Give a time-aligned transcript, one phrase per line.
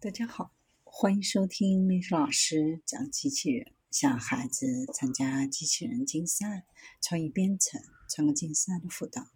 [0.00, 0.52] 大家好，
[0.84, 6.64] 欢迎收听历史老师讲机器人，小孩子参加机器人竞赛、
[7.00, 9.26] 创意编程、创客竞赛的辅导，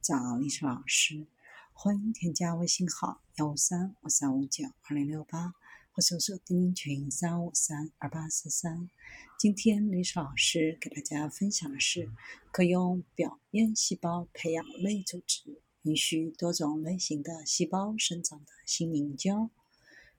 [0.00, 1.26] 找历史老师。
[1.72, 5.54] 欢迎添加微信号幺五三五三五九二零六八，
[5.90, 8.88] 或搜索钉钉群三五三二八四三。
[9.36, 12.08] 今天历史老师给大家分享的是，
[12.52, 19.50] 可用表面细胞培养类组织，允许多种类型的细胞生长的新凝胶。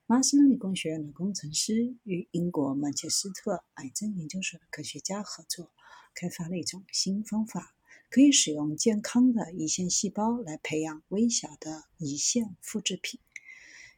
[0.06, 5.70] 麻省理工学院的工程师与英国曼彻斯特癌症研究所的科学家合作，
[6.14, 7.74] 开发了一种新方法，
[8.10, 13.18] 可以使用健康的胰腺细胞来培养微小的胰腺复制品。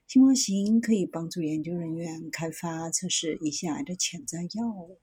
[0.06, 5.01] 新模型可以帮助研究人员开发测试胰腺癌的潜在药物，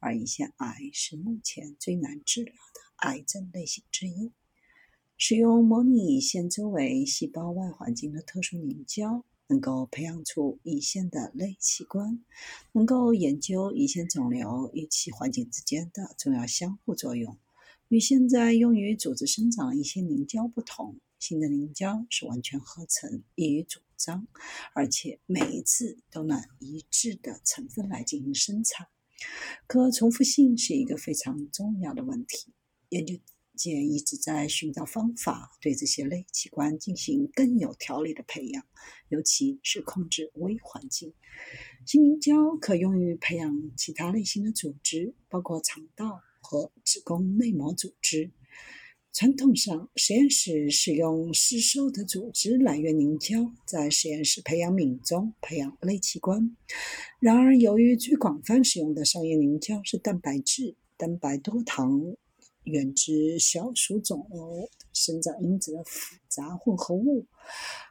[0.00, 4.32] 而胰腺癌是目前最难治疗的癌症类型之一。
[5.16, 9.24] 使用模拟胰腺周围细胞外环境的特殊凝胶。
[9.50, 12.24] 能够培养出胰腺的类器官，
[12.70, 17.36] 能够研究胰腺肿瘤与其环境之间的重要相互作用。
[17.88, 24.28] 与现在用于组织生长的一些凝胶不同，新的凝胶是完全合成、易于组装，
[24.72, 28.86] 而且每一次都能一致的成分来进行生产。
[29.66, 32.52] 可重复性是一个非常重要的问题。
[32.90, 33.16] 研究。
[33.60, 38.64] 界一直在寻找方法，对这些类器官进行更有条理的培养，
[39.10, 41.12] 尤其是控制微环境。
[41.84, 48.30] 新凝胶可用于培养其他类型的组织，包括肠道和子宫内膜组织。
[49.12, 56.56] 传统上，实验室使用市售的组织来源凝胶，在实验室培养皿中培养类器官。
[57.18, 62.16] 然而，由于最广泛使用的商业凝胶是蛋白质、蛋白多糖。
[62.64, 67.26] 源自小鼠肿瘤生长因子的复杂混合物，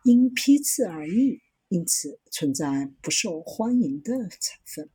[0.04, 1.40] 因批次而异，
[1.70, 4.90] 因此存在不受欢迎的成分。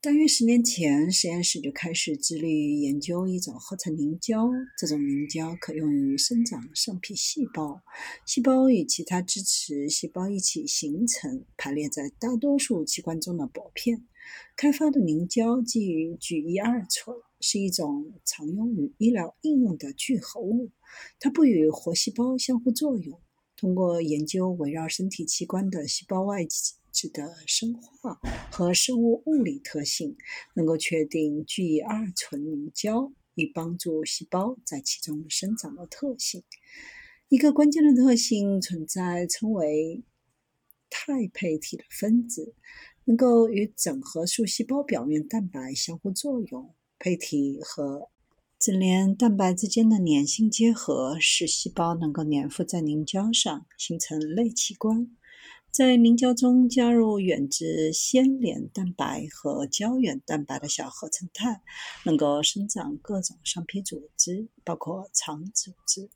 [0.00, 4.50] 大约十年前，实验室就开始致力于研究一种合成凝胶。
[4.76, 7.82] 这种凝胶可用于生长上皮细胞，
[8.26, 14.08] 细胞与其他支持细胞一起形成排列在大多数器官中的薄片。
[14.56, 20.70] 开发的凝胶基于聚乙二醇，是一种常用于医疗应用的聚合物。
[21.18, 23.20] 它不与活细胞相互作用。
[23.56, 26.46] 通过研究围绕身体器官的细胞外
[26.90, 28.18] 质的生化
[28.50, 30.16] 和生物物理特性，
[30.54, 36.42] 能够确定聚乙二醇凝胶以帮助细胞在其中生长的特性。
[37.28, 40.02] 一个关键的特性存在，称为
[40.90, 42.54] 肽配体的分子。
[43.04, 48.08] 能够与整合素细胞表面蛋白相互作用，配体和
[48.60, 55.10] 自链蛋白之间的粘性结合，使细胞能够粘附在凝胶上，形成类器官。
[55.72, 61.62] 在凝胶中加入远自纤连蛋白和胶原蛋白的小合成肽，
[62.04, 66.08] 能够生长各种上皮组织，包括肠组织。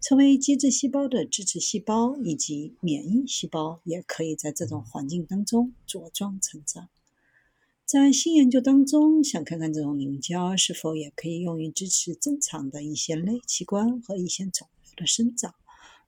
[0.00, 6.88] 成为基质细胞的支持细胞以及免疫细胞，也可以在这种环境当中茁壮成长。
[7.90, 15.56] 在新研究当中，想看看这种凝胶是否也可以用于支持正常的一些类器官和胰腺肿瘤的生长。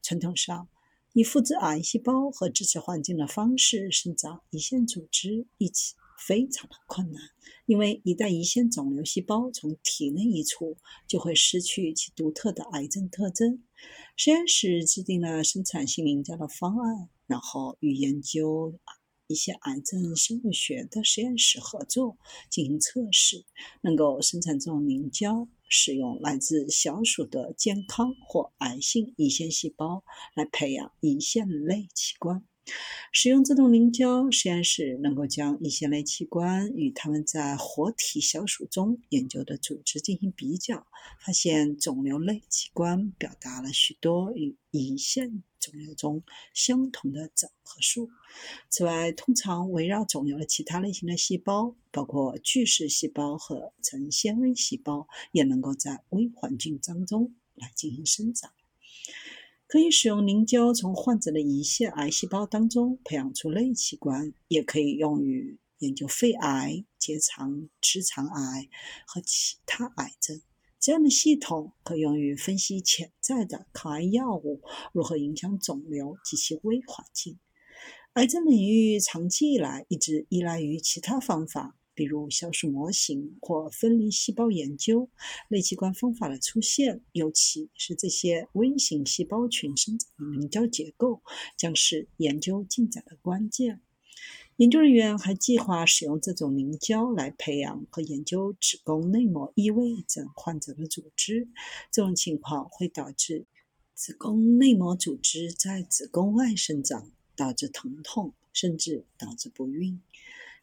[0.00, 0.68] 传统上，
[1.12, 7.20] 以复制癌细胞和支持环境的方式生长胰腺组织，一起非常的困难。
[7.66, 10.76] 因为一旦胰腺肿瘤细胞从体内移除，
[11.08, 13.60] 就会失去其独特的癌症特征。
[14.14, 18.72] 实验室制定了生产性凝胶的方案，然后与研究
[19.32, 22.16] 一些癌症生物学的实验室合作
[22.50, 23.44] 进行测试，
[23.80, 25.48] 能够生产这种凝胶。
[25.74, 30.04] 使用来自小鼠的健康或癌性胰腺细胞
[30.34, 32.44] 来培养胰腺类器官。
[33.10, 40.86] 使用这种凝胶，实验室能够将胰腺类器官与他们在活体小鼠中研究的组织进行比较，
[41.24, 48.10] 发现肿瘤类器官表达了许多与胰腺肿瘤中相同的整合素。
[48.68, 58.52] 此外，通常围绕肿瘤的其他类型的细胞，包括巨噬细胞和成纤维细胞，也能够在微环境当中来进行生长。
[59.68, 68.68] 可以使用凝胶从患者的胰腺癌细胞当中培养出类器官，也可以用于研究肺癌、结肠、直肠癌
[69.06, 70.42] 和其他癌症。
[70.82, 74.60] 这样的系统可用于分析潜在的抗癌药物
[74.92, 77.38] 如何影响肿瘤及其微环境。
[78.14, 85.08] 癌症领域长期以来一直依赖于其他方法，比如小鼠模型或分离细胞研究。
[85.48, 91.22] 类器官方法的出现，尤其是这些微型细胞群生长的凝胶结构，
[91.56, 93.80] 将是研究进展的关键。
[94.62, 101.48] 研究人员还计划使用这种凝胶来培养和研究子宫内膜异位症患者的组织。
[101.90, 103.44] 这种情况会导致
[103.92, 110.00] 子宫内膜组织在子宫外生长，导致疼痛，甚至导致不孕。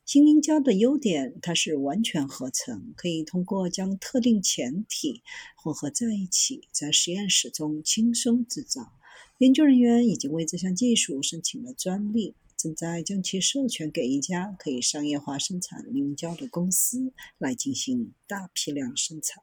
[0.05, 5.21] 新凝胶的优点，它是完全合成，可以通过将特定前体
[5.57, 8.93] 混合在一起，在实验室中轻松制造。
[9.39, 12.33] 研究人员已经为这项技术申请了专利。
[12.59, 19.37] 正在将其授权给一家可以商业化生产凝胶的公司来进行大批量生产。